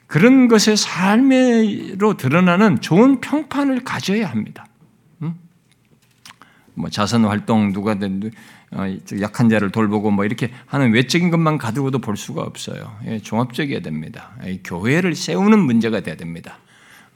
[0.06, 4.68] 그런 것의 삶으로 드러나는 좋은 평판을 가져야 합니다.
[5.24, 5.34] 음?
[6.76, 8.30] 뭐 자선 활동 누가 된
[8.74, 8.84] 어,
[9.20, 12.96] 약한 자를 돌보고 뭐 이렇게 하는 외적인 것만 가지고도 볼 수가 없어요.
[13.08, 14.36] 예, 종합적이어야 됩니다.
[14.64, 16.60] 교회를 세우는 문제가 돼야 됩니다.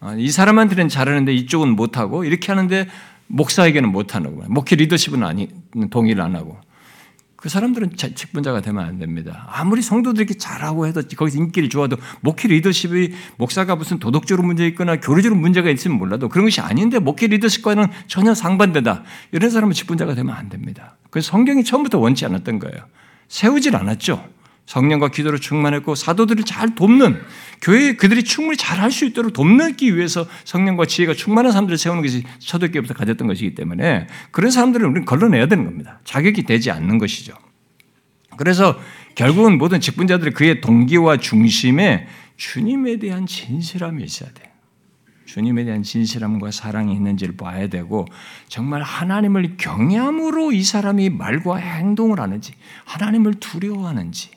[0.01, 2.87] 어, 이 사람한테는 잘하는데 이쪽은 못하고 이렇게 하는데
[3.27, 4.49] 목사에게는 못하는 거예요.
[4.49, 5.49] 목회 리더십은 아니
[5.91, 6.57] 동의를 안 하고
[7.45, 9.47] 그 사람들은 직분자가 되면 안 됩니다.
[9.51, 14.99] 아무리 성도들이 이렇게 잘하고 해도 거기서 인기를 좋아도 목회 리더십이 목사가 무슨 도덕적으로 문제 있거나
[14.99, 19.03] 교리적으로 문제가 있으면 몰라도 그런 것이 아닌데 목회 리더십과는 전혀 상반되다.
[19.31, 20.97] 이런 사람은 직분자가 되면 안 됩니다.
[21.11, 22.83] 그래서 성경이 처음부터 원치 않았던 거예요.
[23.27, 24.27] 세우질 않았죠.
[24.65, 27.21] 성령과 기도로 충만했고 사도들을 잘 돕는
[27.61, 32.23] 교회 그들이 충분히 잘 할 수 있도록 돕기 위해서 성령과 지혜가 충만한 사람들을 세우는 것이
[32.39, 35.99] 초대교회부터 가졌던 것이기 때문에 그런 사람들을 우리는 걸러내야 되는 겁니다.
[36.03, 37.33] 자격이 되지 않는 것이죠.
[38.37, 38.77] 그래서
[39.15, 44.47] 결국은 모든 직분자들이 그의 동기와 중심에 주님에 대한 진실함이 있어야 돼요.
[45.25, 48.05] 주님에 대한 진실함과 사랑이 있는지를 봐야 되고
[48.47, 52.53] 정말 하나님을 경외함으로 이 사람이 말과 행동을 하는지
[52.85, 54.34] 하나님을 두려워하는지 예?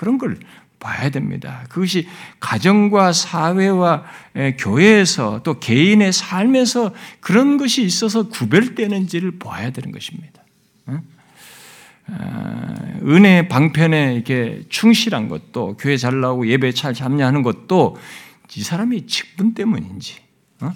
[0.00, 0.38] 그런 걸
[0.78, 1.66] 봐야 됩니다.
[1.68, 2.08] 그것이
[2.40, 4.04] 가정과 사회와
[4.36, 10.42] 예, 교회에서 또 개인의 삶에서 그런 것이 있어서 구별되는지를 봐야 되는 것입니다.
[10.88, 11.00] 예?
[12.06, 17.98] 아, 은혜 방편에 이렇게 충실한 것도 교회 잘 나오고 예배 잘 참여하는 것도
[18.56, 20.16] 이 사람이 직분 때문인지,
[20.62, 20.72] 어?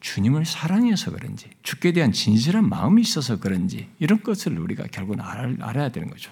[0.00, 5.20] 주님을 사랑해서 그런지, 주께 대한 진실한 마음이 있어서 그런지 이런 것을 우리가 결국은
[5.60, 6.30] 알아야 되는 거죠.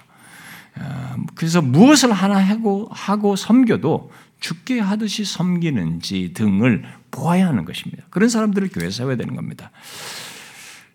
[0.79, 8.03] 아, 그래서 무엇을 하나 하고 하고 섬겨도 죽게 하듯이 섬기는지 등을 보아야 하는 것입니다.
[8.09, 9.71] 그런 사람들을 교회 세워야 되는 겁니다.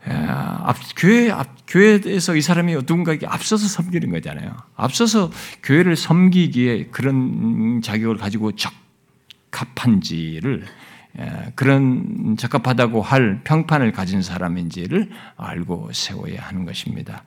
[0.04, 4.56] 앞, 교회 앞, 교회에서 이 사람이 누군가에게 앞서서 섬기는 거잖아요.
[4.76, 5.30] 앞서서
[5.62, 8.52] 교회를 섬기기에 그런 자격을 가지고
[9.50, 10.66] 적합한지를
[11.54, 17.24] 그런 적합하다고 할 평판을 가진 사람인지를 알고 세워야 하는 것입니다.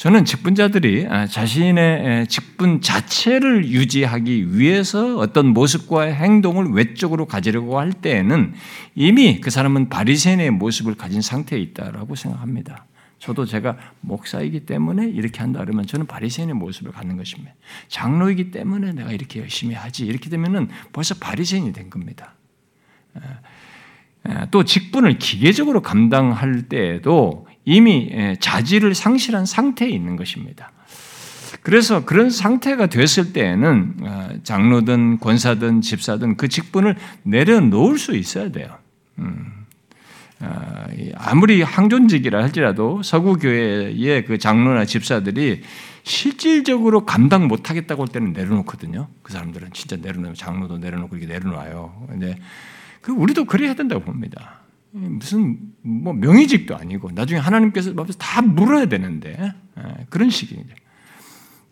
[0.00, 8.54] 저는 직분자들이 아, 자신의 직분 자체를 유지하기 위해서 어떤 모습과 행동을 외적으로 가지려고 할 때에는
[8.94, 12.86] 이미 그 사람은 바리새인의 모습을 가진 상태에 있다라고 생각합니다.
[13.18, 17.52] 저도 제가 목사이기 때문에 이렇게 한다 그러면 저는 바리새인의 모습을 갖는 것입니다.
[17.88, 22.32] 장로이기 때문에 내가 이렇게 열심히 하지 이렇게 되면은 벌써 바리새인이 된 겁니다.
[24.50, 30.72] 또 직분을 기계적으로 감당할 때에도 이미 자질을 상실한 상태에 있는 것입니다.
[31.62, 38.78] 그래서 그런 상태가 됐을 때에는 어, 장로든 권사든 집사든 그 직분을 내려놓을 수 있어야 돼요.
[39.18, 39.66] 음.
[40.40, 45.62] 어, 아무리 항존직이라 할지라도 서구 교회의 그 장로나 집사들이
[46.02, 49.08] 실질적으로 감당 못하겠다고 할 때는 내려놓거든요.
[49.22, 52.06] 그 사람들은 진짜 내려놓고 장로도 내려놓고 이렇게 내려놔요.
[52.08, 52.38] 근데
[53.02, 54.59] 그 우리도 그래야 된다고 봅니다.
[54.92, 60.74] 무슨 뭐 명의직도 아니고 나중에 하나님께서 다 물어야 되는데 예, 그런 식이죠.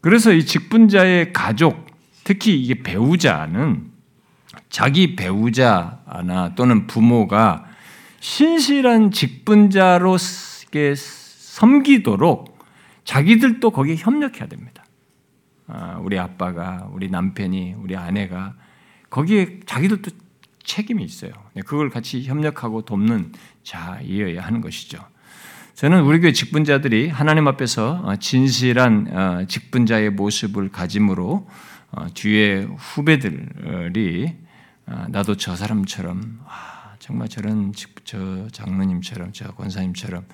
[0.00, 1.87] 그래서 이 직분자의 가족,
[2.24, 3.90] 특히 이게 배우자는
[4.70, 7.66] 자기 배우자나 또는 부모가
[8.20, 10.16] 신실한 직분자로
[10.96, 12.59] 섬기도록
[13.04, 14.85] 자기들도 거기에 협력해야 됩니다.
[15.66, 18.54] 아, 우리 아빠가, 우리 남편이, 우리 아내가
[19.11, 20.11] 거기에 자기들도
[20.68, 21.33] 책임이 있어요.
[21.54, 23.33] 네, 그걸 같이 협력하고 돕는
[23.64, 25.02] 자이어야 하는 것이죠.
[25.74, 31.48] 저는 우리 교회 직분자들이 하나님 앞에서 어, 진실한 어, 직분자의 모습을 가짐으로
[31.90, 34.37] 어, 뒤에 후배들이
[35.09, 37.72] 나도 저 사람처럼 아, 정말 저런
[38.04, 40.24] 저 장로님처럼 저 권사님처럼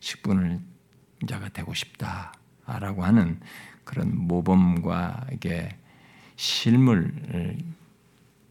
[0.00, 0.60] 직분을
[1.26, 3.40] 자가 되고 싶다라고 하는
[3.84, 5.68] 그런 모범과 이게
[6.36, 7.12] 실물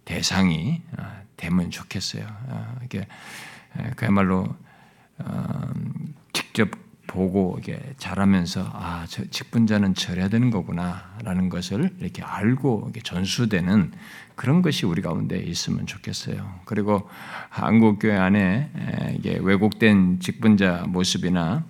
[0.05, 0.81] 대상이
[1.37, 2.25] 되면 좋겠어요.
[2.49, 3.07] 아, 이게
[3.95, 4.55] 그야말로
[5.17, 5.69] 어,
[6.33, 6.69] 직접
[7.07, 13.91] 보고 이게 자라면서 아, 저 직분자는 저래야 되는 거구나라는 것을 이렇게 알고 전수되는
[14.35, 16.61] 그런 것이 우리 가운데 있으면 좋겠어요.
[16.65, 17.09] 그리고
[17.49, 18.71] 한국 교회 안에
[19.17, 21.65] 이게 왜곡된 직분자 모습이나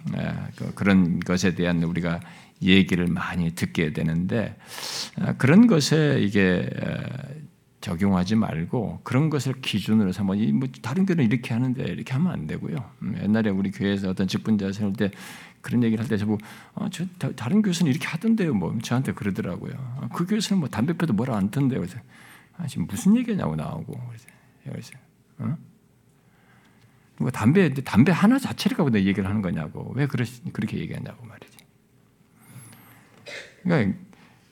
[0.55, 2.19] 그 그런 것에 대한 우리가
[2.61, 4.55] 얘기를 많이 듣게 되는데
[5.19, 6.69] 아, 그런 것에 이게
[7.81, 12.77] 적용하지 말고 그런 것을 기준으로 삼아 뭐 다른 교회는 이렇게 하는데 이렇게 하면 안 되고요.
[13.01, 15.11] 음, 옛날에 우리 교회에서 어떤 직분자 세울 때
[15.61, 16.39] 그런 얘기를 할 때 저보고
[16.75, 18.53] 어, 저 다른 교수는 이렇게 하던데요.
[18.53, 19.73] 뭐 저한테 그러더라고요.
[19.97, 21.79] 어, 그 교수는 뭐 담배 피도 뭐라 안 던데요.
[21.79, 21.97] 그래서
[22.57, 23.99] 아, 지금 무슨 얘기냐고 나오고
[24.63, 24.93] 그래서
[25.39, 25.57] 어?
[27.17, 31.57] 뭐 담배 담배 하나 자체를 갖고 내 얘기를 하는 거냐고 왜 그러, 그렇게 얘기하냐고 말이지.
[33.63, 33.97] 그러니까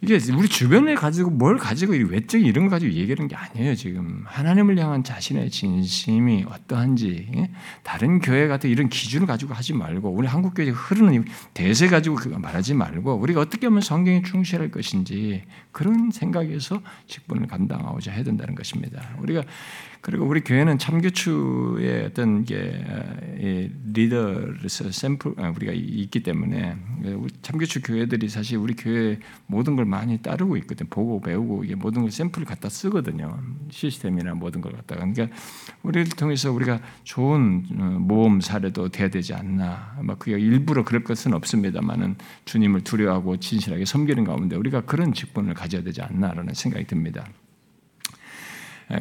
[0.01, 3.75] 이게 우리 주변에 가지고 뭘 가지고 외적인 이런 걸 가지고 얘기하는 게 아니에요.
[3.75, 7.51] 지금 하나님을 향한 자신의 진심이 어떠한지 예?
[7.83, 12.75] 다른 교회 같은 이런 기준을 가지고 하지 말고 우리 한국 교회 흐르는 대세 가지고 말하지
[12.75, 19.01] 말고 우리가 어떻게 하면 성경에 충실할 것인지 그런 생각에서 직분을 감당하고자 해야 된다는 것입니다.
[19.19, 19.43] 우리가
[20.01, 22.85] 그리고 우리 교회는 참교추의 어떤 게
[23.91, 26.77] 리더로서 샘플 아, 우리가 있기 때문에
[27.41, 30.88] 참교추 교회들이 사실 우리 교회 모든 걸 많이 따르고 있거든.
[30.89, 33.39] 보고 배우고 이게 모든 걸 샘플을 갖다 쓰거든요.
[33.69, 35.05] 시스템이나 모든 걸 갖다가.
[35.05, 35.35] 그러니까
[35.83, 39.97] 우리를 통해서 우리가 좋은 어, 모험 사례도 돼야 되지 않나.
[40.02, 45.83] 막 그게 일부러 그럴 것은 없습니다만은 주님을 두려워하고 진실하게 섬기는 가운데 우리가 그런 직분을 가져야
[45.83, 47.27] 되지 않나라는 생각이 듭니다.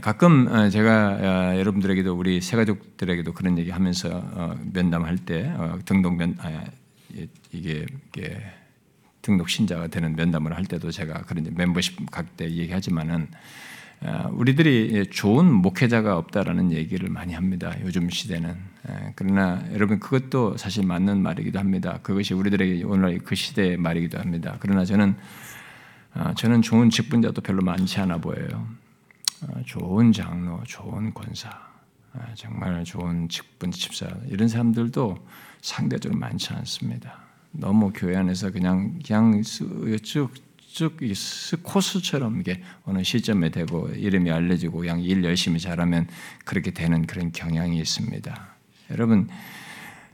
[0.03, 5.51] 가끔 어, 제가 어, 여러분들에게도 우리 새가족들에게도 그런 얘기 하면서 어, 면담할 때
[5.87, 6.65] 등록 면 아,
[7.53, 8.39] 이게, 이게
[9.23, 13.29] 등록 신자가 되는 면담을 할 때도 제가 그런 멤버십 갈 때 얘기하지만은
[14.31, 17.75] 우리들이 좋은 목회자가 없다라는 얘기를 많이 합니다.
[17.83, 18.55] 요즘 시대는
[19.17, 21.99] 그러나 여러분 그것도 사실 맞는 말이기도 합니다.
[22.03, 24.57] 그것이 우리들에게 오늘 그 시대의 말이기도 합니다.
[24.61, 25.17] 그러나 저는
[26.37, 28.69] 저는 좋은 직분자도 별로 많지 않아 보여요.
[29.43, 31.49] 어, 좋은 장로, 좋은 권사,
[32.13, 35.17] 어, 정말 좋은 직분 집사 이런 사람들도
[35.61, 37.21] 상대적으로 많지 않습니다.
[37.53, 40.33] 너무 교회 안에서 그냥 그냥 쭉쭉
[41.63, 46.07] 코스처럼 이게 어느 시점에 되고 이름이 알려지고 그냥 일 열심히 잘하면
[46.45, 48.49] 그렇게 되는 그런 경향이 있습니다.
[48.91, 49.29] 여러분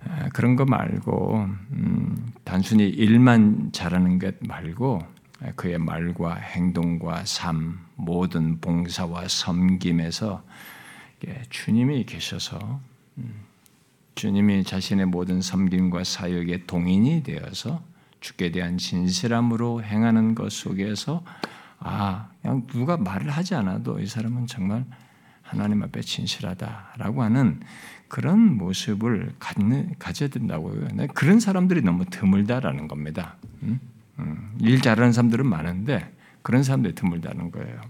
[0.07, 5.15] 어, 그런 거 말고 음, 단순히 일만 잘하는 것 말고
[5.57, 10.43] 그의 말과 행동과 삶, 모든 봉사와 섬김에서
[11.51, 12.81] 주님이 계셔서
[13.19, 13.35] 음,
[14.15, 17.83] 주님이 자신의 모든 섬김과 사역의 동인이 되어서
[18.21, 21.25] 주께 대한 진실함으로 행하는 것 속에서
[21.79, 24.85] 아 그냥 누가 말을 하지 않아도 이 사람은 정말
[25.43, 27.61] 하나님 앞에 진실하다라고 하는
[28.09, 30.89] 그런 모습을 갖는, 가져야 된다고요.
[31.15, 33.37] 그런 사람들이 너무 드물다라는 겁니다.
[33.63, 33.81] 음?
[34.21, 36.11] 음, 일 잘하는 사람들은 많은데
[36.45, 37.81] 그런 사람들이 드물다는 거예요.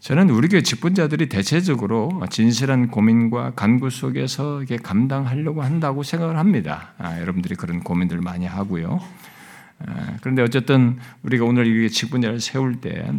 [0.00, 6.92] 저는 우리 교회 직분자들이 대체적으로 진실한 고민과 간구 속에서 이게 감당하려고 한다고 생각을 합니다.
[6.98, 9.00] 아, 여러분들이 그런 고민들 많이 하고요.
[9.78, 13.12] 아, 그런데 어쨌든 우리가 오늘 이 직분자를 세울 때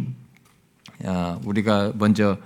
[1.06, 2.36] 아, 우리가 먼저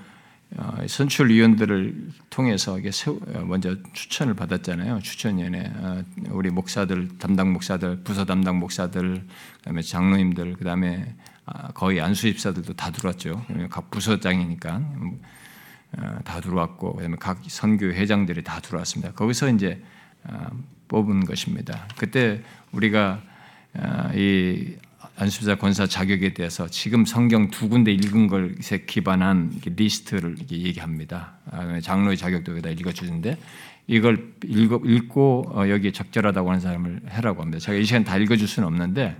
[0.56, 5.00] 어, 선출위원들을 통해서 이게 어, 먼저 추천을 받았잖아요.
[5.00, 9.24] 추천위원회 어, 우리 목사들 담당 목사들 부서 담당 목사들
[9.58, 11.37] 그다음에 장로님들 그다음에 아,
[11.74, 13.44] 거의 안수집사들도 다 들어왔죠.
[13.70, 15.20] 각 부서장이니까 음,
[16.24, 19.12] 다 들어왔고 그다음에 각 선교 회장들이 다 들어왔습니다.
[19.12, 19.82] 거기서 이제
[20.88, 21.86] 뽑은 것입니다.
[21.96, 22.42] 그때
[22.72, 23.22] 우리가
[24.14, 24.76] 이
[25.16, 31.32] 안수자 권사 자격에 대해서 지금 성경 두 군데 읽은 것에 기반한 리스트를 얘기합니다.
[31.50, 33.36] 아, 장로의 자격도 여기다 읽어주는데
[33.88, 37.58] 이걸 읽고 어, 여기 적절하다고 하는 사람을 해라고 합니다.
[37.58, 39.16] 제가 이 시간 다 읽어줄 수는 없는데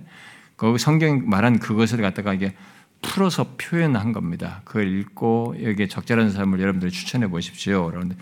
[0.58, 2.52] 그 성경 말한 그것을 갖다가 이게
[3.00, 4.60] 풀어서 표현한 겁니다.
[4.64, 7.86] 그걸 읽고 여기에 적절한 사람을 여러분들이 추천해 보십시오.
[7.86, 8.16] 그런데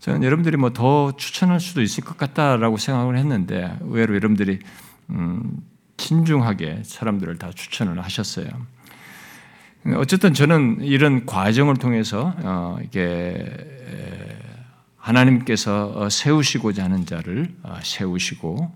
[0.00, 4.58] 저는 여러분들이 뭐 더 추천할 수도 있을 것 같다라고 생각을 했는데 의외로 여러분들이
[5.10, 5.58] 음,
[5.96, 8.48] 신중하게 사람들을 다 추천을 하셨어요.
[9.94, 13.46] 어쨌든 저는 이런 과정을 통해서 어, 이게
[14.96, 18.74] 하나님께서 어, 세우시고자 하는 자를 어, 세우시고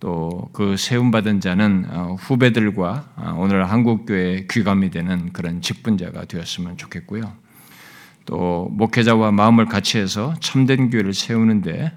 [0.00, 1.84] 또 그 세움 받은 자는
[2.18, 7.30] 후배들과 오늘 한국 교회 귀감이 되는 그런 직분자가 되었으면 좋겠고요.
[8.24, 11.92] 또 목회자와 마음을 같이 해서 참된 교회를 세우는데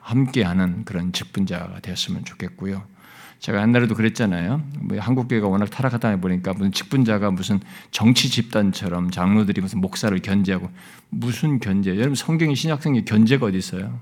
[0.00, 2.82] 함께하는 그런 직분자가 되었으면 좋겠고요.
[3.38, 4.62] 제가 옛날에도 그랬잖아요.
[4.80, 7.60] 뭐 한국교회가 워낙 타락하다 보니까 무슨 직분자가 무슨
[7.90, 10.70] 정치 집단처럼 장로들이 무슨 목사를 견제하고
[11.08, 11.90] 무슨 견제?
[11.96, 14.00] 여러분 성경의 신약성에 견제가 어디 있어요?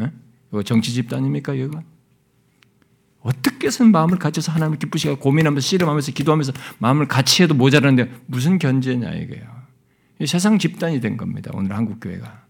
[0.00, 0.10] 예?
[0.50, 1.82] 이거 정치 집단입니까 이거?
[3.20, 9.12] 어떻게 해서 마음을 갖춰서 하나님을 기쁘시게 고민하면서 씨름하면서 기도하면서 마음을 같이 해도 모자라는데 무슨 견제냐
[9.12, 9.60] 이게요.
[10.26, 11.50] 세상 집단이 된 겁니다.
[11.54, 12.44] 오늘 한국 교회가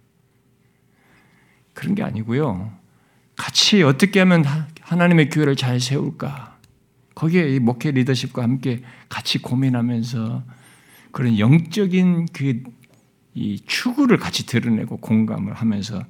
[1.74, 2.72] 그런 게 아니고요.
[3.36, 4.44] 같이 어떻게 하면
[4.80, 6.58] 하나님의 교회를 잘 세울까?
[7.14, 10.44] 거기에 이 목회 리더십과 함께 같이 고민하면서
[11.12, 12.80] 그런 영적인 그
[13.34, 16.04] 이 추구를 같이 드러내고 공감을 하면서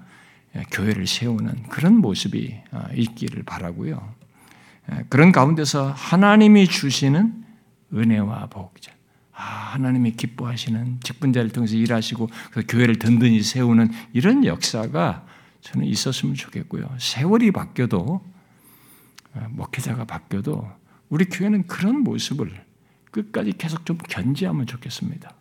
[0.73, 4.15] 교회를 세우는 그런 모습이 어, 있기를 바라고요.
[5.09, 7.45] 그런 가운데서 하나님이 주시는
[7.93, 8.75] 은혜와 복,
[9.33, 15.27] 아, 하나님이 기뻐하시는 직분자를 통해서 일하시고 그 교회를 든든히 세우는 이런 역사가
[15.63, 16.89] 저는 있었으면 좋겠고요.
[16.99, 18.23] 세월이 바뀌어도
[19.35, 20.69] 어, 목회자가 바뀌어도
[21.09, 22.53] 우리 교회는 그런 모습을
[23.11, 25.35] 끝까지 계속 좀 견지하면 좋겠습니다.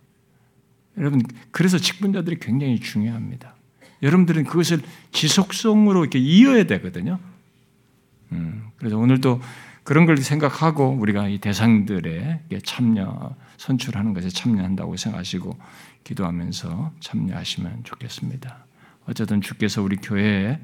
[0.98, 1.22] 여러분,
[1.52, 3.56] 그래서 직분자들이 굉장히 중요합니다.
[4.02, 4.82] 여러분들은 그것을
[5.12, 7.20] 지속성으로 이렇게 이어야 되거든요.
[8.32, 9.42] 음, 그래서 오늘도
[9.84, 15.58] 그런 걸 생각하고 우리가 이 대상들에 참여 선출하는 것에 참여한다고 생각하시고
[16.04, 18.66] 기도하면서 참여하시면 좋겠습니다.
[19.08, 20.60] 어쨌든 주께서 우리 교회에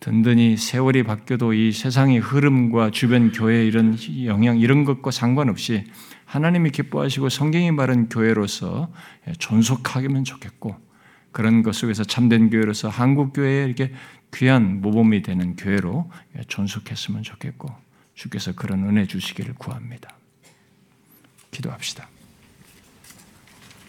[0.00, 5.84] 든든히 세월이 바뀌어도 이 세상의 흐름과 주변 교회 이런 영향 이런 것과 상관없이
[6.24, 8.90] 하나님이 기뻐하시고 성경이 말한 교회로서
[9.38, 10.74] 존속하기면 좋겠고
[11.32, 13.92] 그런 것 속에서 참된 교회로서 한국 교회에 이렇게
[14.34, 16.10] 귀한 모범이 되는 교회로
[16.48, 17.68] 존속했으면 좋겠고
[18.14, 20.16] 주께서 그런 은혜 주시기를 구합니다.
[21.50, 22.08] 기도합시다.